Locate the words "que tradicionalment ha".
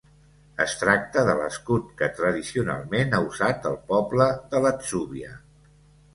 1.99-3.21